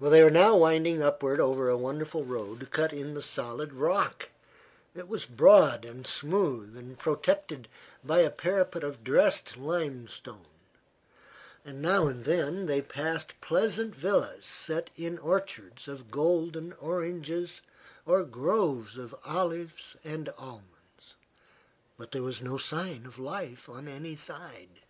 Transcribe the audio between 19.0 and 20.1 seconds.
olives